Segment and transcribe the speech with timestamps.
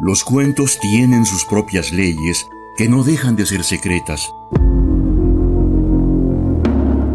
[0.00, 4.32] Los cuentos tienen sus propias leyes que no dejan de ser secretas.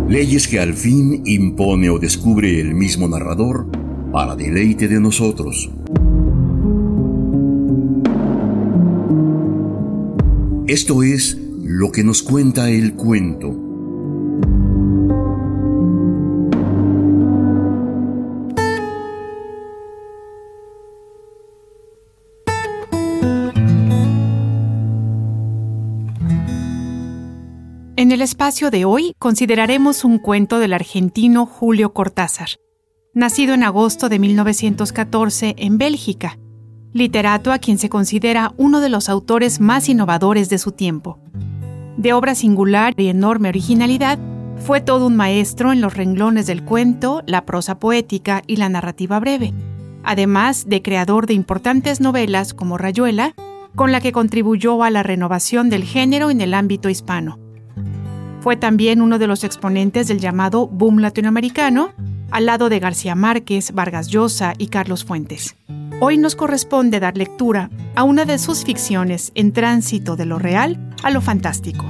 [0.09, 3.67] Leyes que al fin impone o descubre el mismo narrador
[4.11, 5.71] para deleite de nosotros.
[10.67, 13.62] Esto es lo que nos cuenta el cuento.
[28.13, 32.49] El espacio de hoy consideraremos un cuento del argentino Julio Cortázar,
[33.15, 36.37] nacido en agosto de 1914 en Bélgica,
[36.93, 41.17] literato a quien se considera uno de los autores más innovadores de su tiempo.
[41.97, 44.19] De obra singular y enorme originalidad,
[44.57, 49.19] fue todo un maestro en los renglones del cuento, la prosa poética y la narrativa
[49.19, 49.53] breve,
[50.03, 53.33] además de creador de importantes novelas como Rayuela,
[53.75, 57.42] con la que contribuyó a la renovación del género en el ámbito hispano.
[58.43, 61.93] Fue también uno de los exponentes del llamado boom latinoamericano,
[62.29, 65.55] al lado de García Márquez, Vargas Llosa y Carlos Fuentes.
[66.01, 70.77] Hoy nos corresponde dar lectura a una de sus ficciones en tránsito de lo real
[71.03, 71.85] a lo fantástico.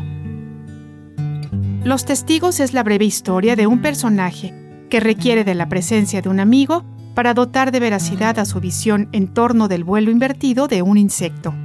[1.84, 4.54] Los Testigos es la breve historia de un personaje
[4.92, 9.10] que requiere de la presencia de un amigo para dotar de veracidad a su visión
[9.12, 11.56] en torno del vuelo invertido de un insecto.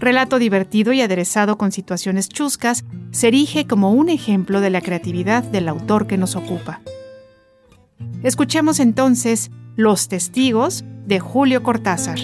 [0.00, 5.42] Relato divertido y aderezado con situaciones chuscas se erige como un ejemplo de la creatividad
[5.42, 6.80] del autor que nos ocupa.
[8.22, 12.18] Escuchemos entonces Los Testigos de Julio Cortázar.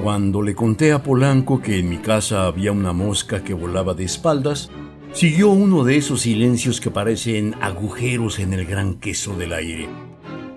[0.00, 4.04] Cuando le conté a Polanco que en mi casa había una mosca que volaba de
[4.04, 4.70] espaldas,
[5.16, 9.88] Siguió uno de esos silencios que parecen agujeros en el gran queso del aire.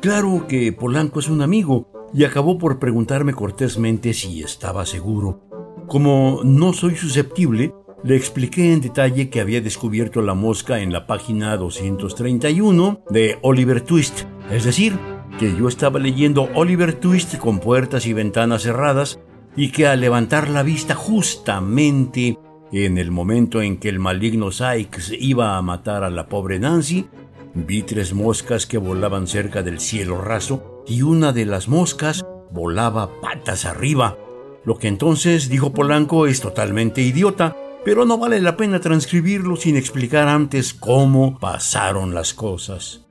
[0.02, 5.40] Claro que Polanco es un amigo y acabó por preguntarme cortésmente si estaba seguro.
[5.88, 11.08] Como no soy susceptible, le expliqué en detalle que había descubierto la mosca en la
[11.08, 15.00] página 231 de Oliver Twist, es decir,
[15.40, 19.22] que yo estaba leyendo Oliver Twist con puertas y ventanas cerradas
[19.56, 22.38] y que al levantar la vista justamente
[22.72, 27.08] en el momento en que el maligno Sykes iba a matar a la pobre Nancy,
[27.54, 33.10] vi tres moscas que volaban cerca del cielo raso y una de las moscas volaba
[33.22, 34.18] patas arriba.
[34.66, 39.78] Lo que entonces dijo Polanco es totalmente idiota, pero no vale la pena transcribirlo sin
[39.78, 43.09] explicar antes cómo pasaron las cosas.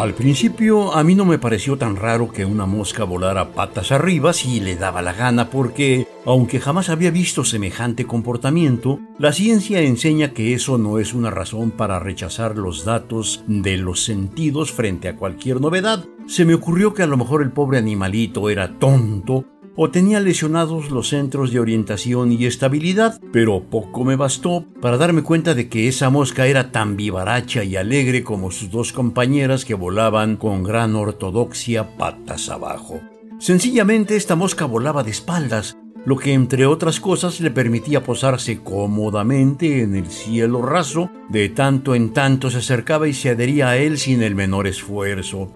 [0.00, 4.32] Al principio a mí no me pareció tan raro que una mosca volara patas arriba
[4.32, 10.30] si le daba la gana porque, aunque jamás había visto semejante comportamiento, la ciencia enseña
[10.30, 15.16] que eso no es una razón para rechazar los datos de los sentidos frente a
[15.16, 16.06] cualquier novedad.
[16.26, 19.44] Se me ocurrió que a lo mejor el pobre animalito era tonto
[19.76, 25.22] o tenía lesionados los centros de orientación y estabilidad, pero poco me bastó para darme
[25.22, 29.74] cuenta de que esa mosca era tan vivaracha y alegre como sus dos compañeras que
[29.74, 33.00] volaban con gran ortodoxia patas abajo.
[33.38, 39.82] Sencillamente esta mosca volaba de espaldas, lo que entre otras cosas le permitía posarse cómodamente
[39.82, 43.98] en el cielo raso, de tanto en tanto se acercaba y se adhería a él
[43.98, 45.52] sin el menor esfuerzo.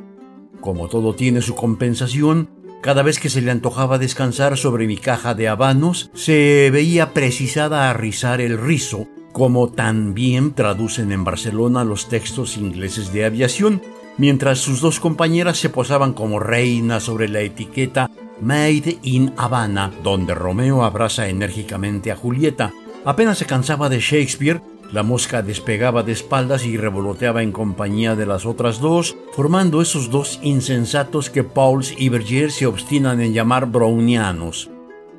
[0.60, 2.48] Como todo tiene su compensación,
[2.84, 7.88] cada vez que se le antojaba descansar sobre mi caja de habanos, se veía precisada
[7.88, 13.80] a rizar el rizo, como también traducen en Barcelona los textos ingleses de aviación,
[14.18, 18.10] mientras sus dos compañeras se posaban como reinas sobre la etiqueta
[18.42, 22.74] Made in Havana, donde Romeo abraza enérgicamente a Julieta.
[23.06, 24.60] Apenas se cansaba de Shakespeare,
[24.94, 30.08] la mosca despegaba de espaldas y revoloteaba en compañía de las otras dos, formando esos
[30.08, 34.70] dos insensatos que Pauls y Berger se obstinan en llamar brownianos.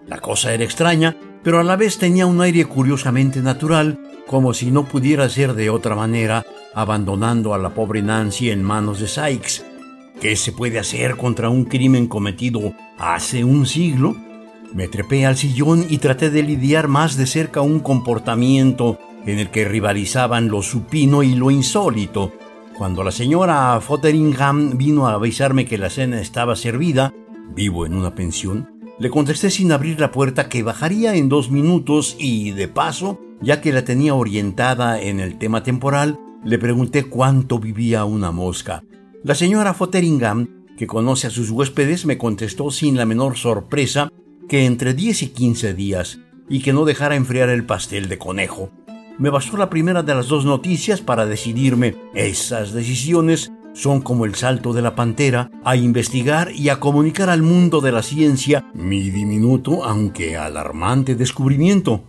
[0.07, 4.71] La cosa era extraña, pero a la vez tenía un aire curiosamente natural, como si
[4.71, 9.65] no pudiera ser de otra manera, abandonando a la pobre Nancy en manos de Sykes.
[10.21, 14.15] ¿Qué se puede hacer contra un crimen cometido hace un siglo?
[14.73, 19.49] Me trepé al sillón y traté de lidiar más de cerca un comportamiento en el
[19.49, 22.31] que rivalizaban lo supino y lo insólito.
[22.77, 27.13] Cuando la señora Fotheringham vino a avisarme que la cena estaba servida,
[27.55, 28.69] vivo en una pensión,
[28.99, 33.61] le contesté sin abrir la puerta que bajaría en dos minutos y, de paso, ya
[33.61, 38.83] que la tenía orientada en el tema temporal, le pregunté cuánto vivía una mosca.
[39.23, 44.11] La señora Fotheringham, que conoce a sus huéspedes, me contestó sin la menor sorpresa
[44.47, 48.71] que entre 10 y 15 días y que no dejara enfriar el pastel de conejo.
[49.17, 51.95] Me bastó la primera de las dos noticias para decidirme.
[52.13, 57.41] Esas decisiones son como el salto de la pantera a investigar y a comunicar al
[57.41, 62.03] mundo de la ciencia mi diminuto aunque alarmante descubrimiento.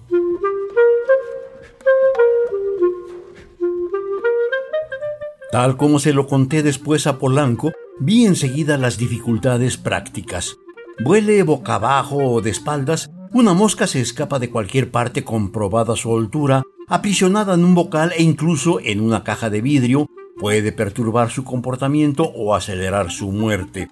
[5.52, 10.56] Tal como se lo conté después a Polanco, vi enseguida las dificultades prácticas.
[11.05, 16.17] Vuele boca abajo o de espaldas, una mosca se escapa de cualquier parte comprobada su
[16.17, 21.44] altura, aprisionada en un bocal e incluso en una caja de vidrio, puede perturbar su
[21.44, 23.88] comportamiento o acelerar su muerte.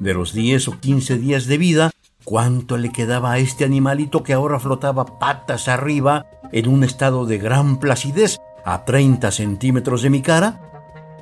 [0.00, 1.90] De los 10 o 15 días de vida,
[2.24, 7.38] ¿cuánto le quedaba a este animalito que ahora flotaba patas arriba en un estado de
[7.38, 10.60] gran placidez a 30 centímetros de mi cara?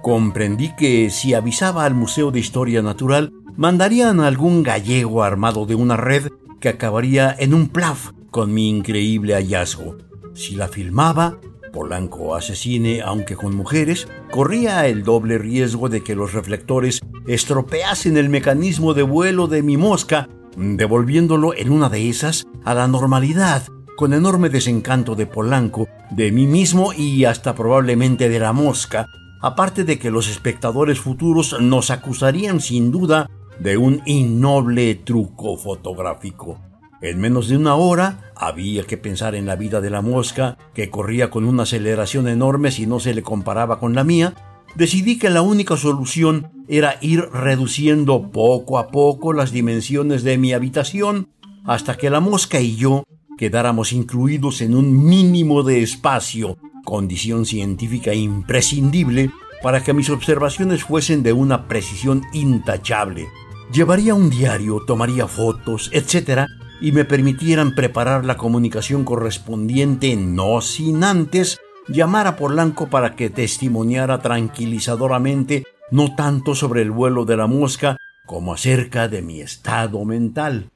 [0.02, 5.74] Comprendí que si avisaba al Museo de Historia Natural, mandarían a algún gallego armado de
[5.74, 6.28] una red
[6.60, 9.96] que acabaría en un plaf con mi increíble hallazgo.
[10.34, 11.38] Si la filmaba,
[11.72, 18.28] Polanco asesine, aunque con mujeres, corría el doble riesgo de que los reflectores estropeasen el
[18.28, 23.62] mecanismo de vuelo de mi mosca, devolviéndolo en una de esas a la normalidad,
[23.96, 29.06] con enorme desencanto de Polanco, de mí mismo y hasta probablemente de la mosca,
[29.40, 33.30] aparte de que los espectadores futuros nos acusarían sin duda
[33.60, 36.58] de un innoble truco fotográfico.
[37.00, 40.90] En menos de una hora había que pensar en la vida de la mosca, que
[40.90, 44.34] corría con una aceleración enorme si no se le comparaba con la mía.
[44.74, 50.52] Decidí que la única solución era ir reduciendo poco a poco las dimensiones de mi
[50.52, 51.28] habitación
[51.64, 53.04] hasta que la mosca y yo
[53.38, 59.30] quedáramos incluidos en un mínimo de espacio condición científica imprescindible
[59.62, 63.26] para que mis observaciones fuesen de una precisión intachable.
[63.72, 66.46] Llevaría un diario, tomaría fotos, etc.,
[66.80, 73.30] y me permitieran preparar la comunicación correspondiente, no sin antes llamar a Polanco para que
[73.30, 80.04] testimoniara tranquilizadoramente no tanto sobre el vuelo de la mosca como acerca de mi estado
[80.04, 80.70] mental.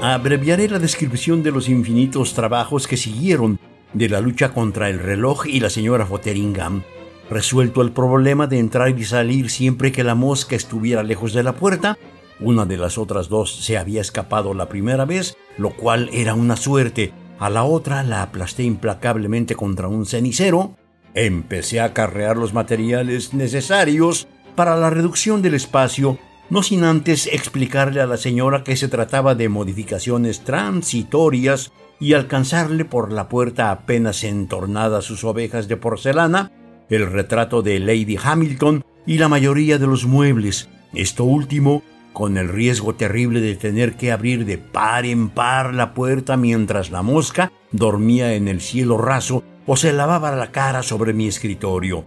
[0.00, 3.58] Abreviaré la descripción de los infinitos trabajos que siguieron
[3.92, 6.82] de la lucha contra el reloj y la señora Fotheringham.
[7.30, 11.54] Resuelto el problema de entrar y salir siempre que la mosca estuviera lejos de la
[11.54, 11.98] puerta,
[12.40, 16.56] una de las otras dos se había escapado la primera vez, lo cual era una
[16.56, 17.12] suerte.
[17.38, 20.76] A la otra la aplasté implacablemente contra un cenicero.
[21.14, 26.18] Empecé a acarrear los materiales necesarios para la reducción del espacio
[26.50, 32.84] no sin antes explicarle a la señora que se trataba de modificaciones transitorias y alcanzarle
[32.84, 36.52] por la puerta apenas entornadas sus ovejas de porcelana,
[36.88, 42.48] el retrato de Lady Hamilton y la mayoría de los muebles, esto último con el
[42.48, 47.52] riesgo terrible de tener que abrir de par en par la puerta mientras la mosca
[47.70, 52.04] dormía en el cielo raso o se lavaba la cara sobre mi escritorio.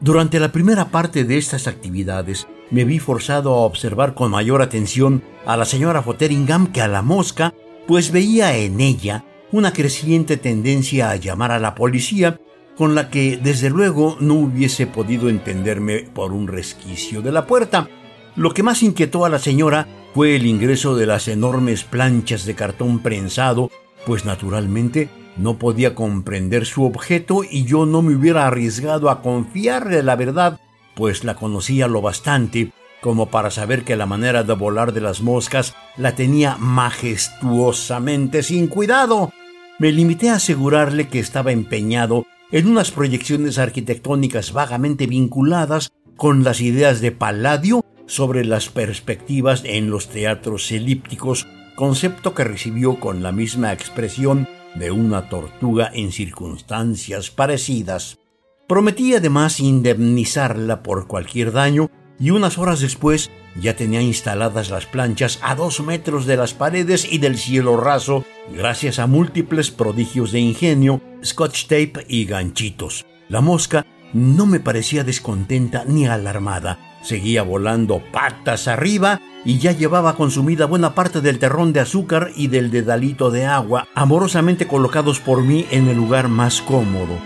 [0.00, 5.24] Durante la primera parte de estas actividades, me vi forzado a observar con mayor atención
[5.44, 7.52] a la señora Fotheringham que a la mosca,
[7.88, 12.40] pues veía en ella una creciente tendencia a llamar a la policía,
[12.76, 17.88] con la que desde luego no hubiese podido entenderme por un resquicio de la puerta.
[18.36, 22.54] Lo que más inquietó a la señora fue el ingreso de las enormes planchas de
[22.54, 23.70] cartón prensado,
[24.06, 30.02] pues naturalmente no podía comprender su objeto y yo no me hubiera arriesgado a confiarle
[30.02, 30.60] la verdad,
[30.94, 35.20] pues la conocía lo bastante como para saber que la manera de volar de las
[35.20, 39.32] moscas la tenía majestuosamente sin cuidado.
[39.80, 46.60] Me limité a asegurarle que estaba empeñado en unas proyecciones arquitectónicas vagamente vinculadas con las
[46.60, 53.30] ideas de Palladio sobre las perspectivas en los teatros elípticos, concepto que recibió con la
[53.30, 58.18] misma expresión de una tortuga en circunstancias parecidas.
[58.66, 61.88] Prometí además indemnizarla por cualquier daño
[62.20, 67.10] y unas horas después ya tenía instaladas las planchas a dos metros de las paredes
[67.10, 73.04] y del cielo raso gracias a múltiples prodigios de ingenio, scotch tape y ganchitos.
[73.28, 76.78] La mosca no me parecía descontenta ni alarmada.
[77.02, 82.48] Seguía volando patas arriba y ya llevaba consumida buena parte del terrón de azúcar y
[82.48, 87.18] del dedalito de agua, amorosamente colocados por mí en el lugar más cómodo.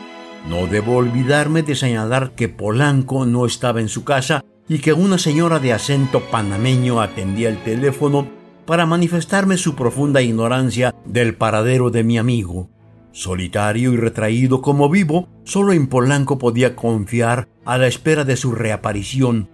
[0.49, 5.19] No debo olvidarme de señalar que Polanco no estaba en su casa y que una
[5.19, 8.29] señora de acento panameño atendía el teléfono
[8.67, 12.71] para manifestarme su profunda ignorancia del paradero de mi amigo.
[13.13, 18.53] Solitario y retraído como vivo, solo en Polanco podía confiar a la espera de su
[18.53, 19.51] reaparición.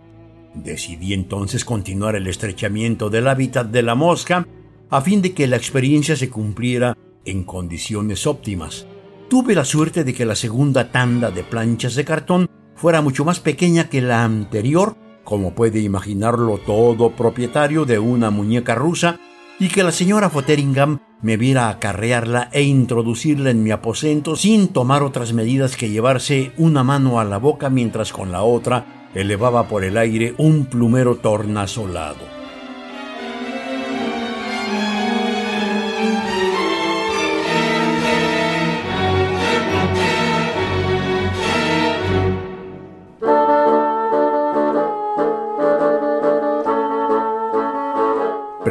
[0.54, 4.46] Decidí entonces continuar el estrechamiento del hábitat de la mosca
[4.90, 8.86] a fin de que la experiencia se cumpliera en condiciones óptimas.
[9.28, 12.47] Tuve la suerte de que la segunda tanda de planchas de cartón
[12.78, 18.74] fuera mucho más pequeña que la anterior, como puede imaginarlo todo propietario de una muñeca
[18.74, 19.18] rusa,
[19.58, 25.02] y que la señora Fotheringham me viera acarrearla e introducirla en mi aposento sin tomar
[25.02, 29.82] otras medidas que llevarse una mano a la boca mientras con la otra elevaba por
[29.82, 32.37] el aire un plumero tornasolado.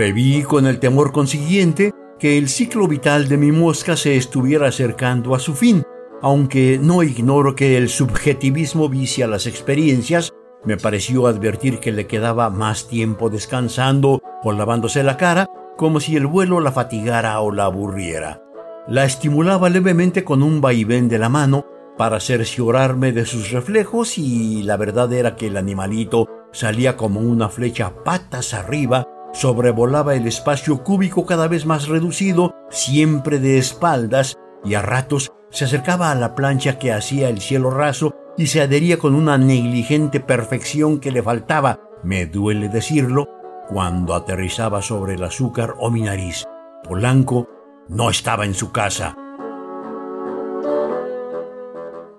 [0.08, 5.36] Preví con el temor consiguiente que el ciclo vital de mi mosca se estuviera acercando
[5.36, 5.84] a su fin,
[6.22, 10.32] aunque no ignoro que el subjetivismo vicia las experiencias,
[10.64, 15.46] me pareció advertir que le quedaba más tiempo descansando o lavándose la cara,
[15.76, 18.42] como si el vuelo la fatigara o la aburriera.
[18.88, 21.66] La estimulaba levemente con un vaivén de la mano
[21.98, 27.50] para cerciorarme de sus reflejos y la verdad era que el animalito salía como una
[27.50, 29.06] flecha patas arriba
[29.38, 35.66] sobrevolaba el espacio cúbico cada vez más reducido, siempre de espaldas, y a ratos se
[35.66, 40.20] acercaba a la plancha que hacía el cielo raso y se adhería con una negligente
[40.20, 43.28] perfección que le faltaba, me duele decirlo,
[43.70, 46.44] cuando aterrizaba sobre el azúcar o mi nariz.
[46.84, 47.48] Polanco
[47.90, 49.16] no estaba en su casa.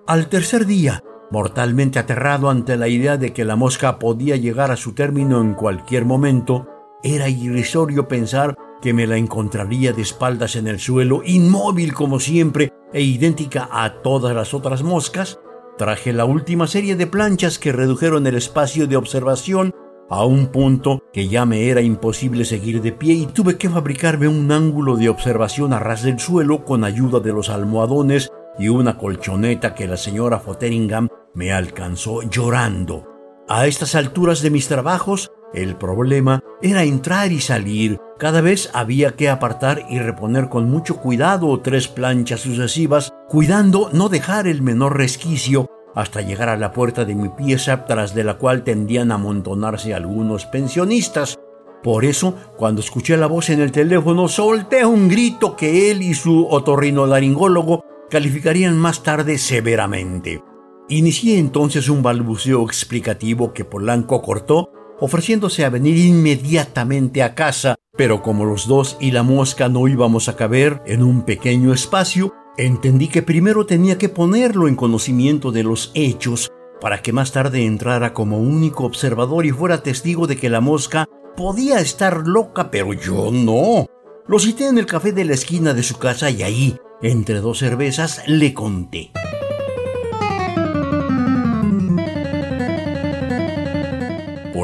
[0.07, 4.77] Al tercer día, mortalmente aterrado ante la idea de que la mosca podía llegar a
[4.77, 10.67] su término en cualquier momento, era irrisorio pensar que me la encontraría de espaldas en
[10.67, 15.39] el suelo, inmóvil como siempre e idéntica a todas las otras moscas.
[15.77, 19.73] Traje la última serie de planchas que redujeron el espacio de observación
[20.09, 24.27] a un punto que ya me era imposible seguir de pie y tuve que fabricarme
[24.27, 28.97] un ángulo de observación a ras del suelo con ayuda de los almohadones y una
[28.97, 33.07] colchoneta que la señora Fotheringham me alcanzó llorando.
[33.47, 37.97] A estas alturas de mis trabajos el problema era entrar y salir.
[38.17, 44.09] Cada vez había que apartar y reponer con mucho cuidado tres planchas sucesivas, cuidando no
[44.09, 48.35] dejar el menor resquicio hasta llegar a la puerta de mi pieza tras de la
[48.35, 51.39] cual tendían a amontonarse algunos pensionistas.
[51.81, 56.13] Por eso, cuando escuché la voz en el teléfono, solté un grito que él y
[56.13, 60.43] su otorrinolaringólogo calificarían más tarde severamente.
[60.89, 68.21] Inicié entonces un balbuceo explicativo que Polanco cortó ofreciéndose a venir inmediatamente a casa, pero
[68.21, 73.07] como los dos y la mosca no íbamos a caber en un pequeño espacio, entendí
[73.07, 76.51] que primero tenía que ponerlo en conocimiento de los hechos
[76.81, 81.05] para que más tarde entrara como único observador y fuera testigo de que la mosca
[81.35, 83.85] podía estar loca, pero yo no.
[84.27, 87.59] Lo cité en el café de la esquina de su casa y ahí, entre dos
[87.59, 89.11] cervezas, le conté.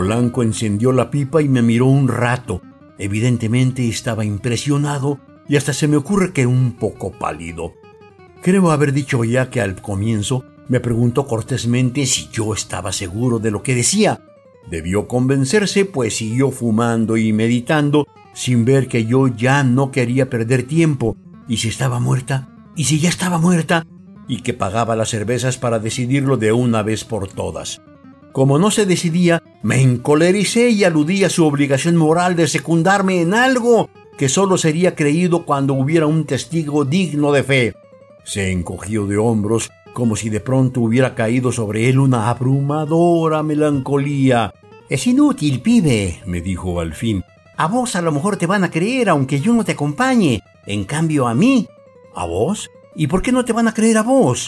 [0.06, 2.62] Polanco encendió la pipa y me miró un rato.
[3.00, 5.20] Evidentemente estaba impresionado
[5.50, 7.74] y hasta se me ocurre que un poco pálido.
[8.44, 13.50] Creo haber dicho ya que al comienzo me preguntó cortésmente si yo estaba seguro de
[13.50, 14.22] lo que decía.
[14.70, 20.68] Debió convencerse, pues siguió fumando y meditando, sin ver que yo ya no quería perder
[20.68, 23.88] tiempo, y si estaba muerta, y si ya estaba muerta,
[24.28, 27.82] y que pagaba las cervezas para decidirlo de una vez por todas.
[28.34, 33.34] Como no se decidía, me encolericé y aludí a su obligación moral de secundarme en
[33.34, 37.74] algo que solo sería creído cuando hubiera un testigo digno de fe.
[38.24, 44.54] Se encogió de hombros como si de pronto hubiera caído sobre él una abrumadora melancolía.
[44.88, 47.24] Es inútil, pibe, me dijo al fin.
[47.58, 50.44] A vos a lo mejor te van a creer aunque yo no te acompañe.
[50.68, 51.68] En cambio a mí.
[52.14, 52.70] ¿A vos?
[52.96, 54.48] ¿Y por qué no te van a creer a vos?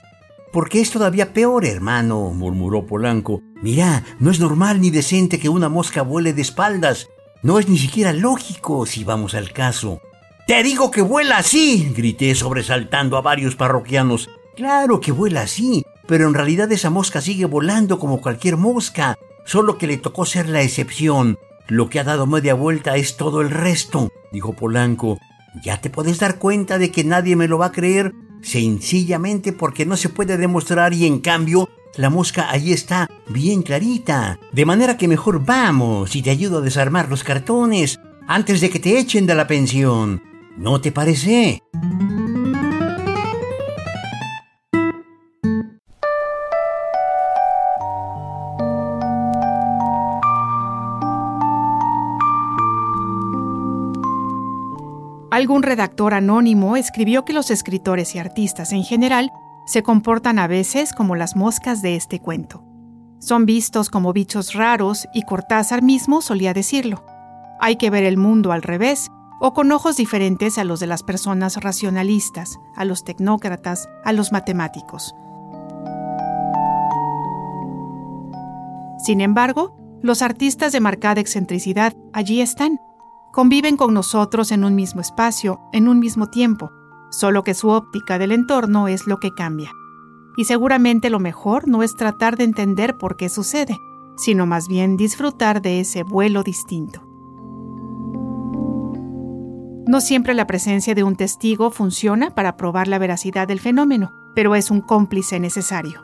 [0.51, 3.41] Porque es todavía peor, hermano, murmuró Polanco.
[3.61, 7.07] Mira, no es normal ni decente que una mosca vuele de espaldas.
[7.43, 10.01] No es ni siquiera lógico si vamos al caso.
[10.47, 14.29] Te digo que vuela así, grité sobresaltando a varios parroquianos.
[14.55, 19.77] Claro que vuela así, pero en realidad esa mosca sigue volando como cualquier mosca, solo
[19.77, 21.37] que le tocó ser la excepción.
[21.67, 25.19] Lo que ha dado media vuelta es todo el resto, dijo Polanco.
[25.61, 29.85] Ya te puedes dar cuenta de que nadie me lo va a creer sencillamente porque
[29.85, 34.39] no se puede demostrar y en cambio la mosca ahí está bien clarita.
[34.51, 38.79] De manera que mejor vamos y te ayudo a desarmar los cartones antes de que
[38.79, 40.21] te echen de la pensión.
[40.57, 41.61] ¿No te parece?
[55.37, 59.31] Algún redactor anónimo escribió que los escritores y artistas en general
[59.67, 62.63] se comportan a veces como las moscas de este cuento.
[63.19, 67.05] Son vistos como bichos raros y Cortázar mismo solía decirlo.
[67.59, 71.03] Hay que ver el mundo al revés o con ojos diferentes a los de las
[71.03, 75.13] personas racionalistas, a los tecnócratas, a los matemáticos.
[79.05, 82.79] Sin embargo, los artistas de marcada excentricidad allí están.
[83.37, 86.71] Conviven con nosotros en un mismo espacio, en un mismo tiempo,
[87.11, 89.69] solo que su óptica del entorno es lo que cambia.
[90.35, 93.77] Y seguramente lo mejor no es tratar de entender por qué sucede,
[94.15, 97.03] sino más bien disfrutar de ese vuelo distinto.
[99.85, 104.55] No siempre la presencia de un testigo funciona para probar la veracidad del fenómeno, pero
[104.55, 106.03] es un cómplice necesario.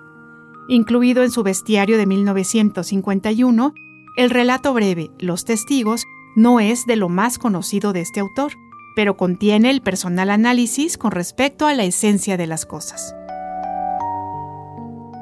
[0.68, 3.74] Incluido en su bestiario de 1951,
[4.18, 8.54] el relato breve Los testigos no es de lo más conocido de este autor,
[8.96, 13.16] pero contiene el personal análisis con respecto a la esencia de las cosas.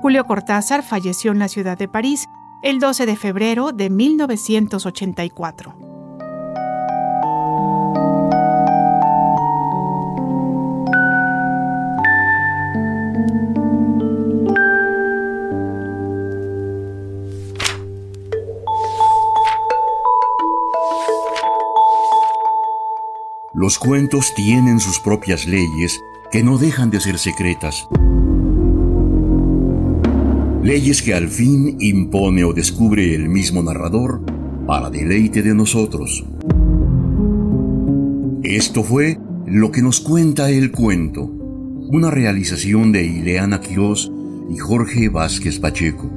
[0.02, 2.28] Julio Cortázar falleció en la ciudad de París
[2.64, 5.91] el 12 de febrero de 1984.
[23.62, 26.02] Los cuentos tienen sus propias leyes
[26.32, 27.88] que no dejan de ser secretas.
[30.64, 34.26] Leyes que al fin impone o descubre el mismo narrador
[34.66, 36.26] para deleite de nosotros.
[38.42, 44.12] Esto fue lo que nos cuenta el cuento, una realización de Ileana Quirós
[44.50, 46.11] y Jorge Vázquez Pacheco.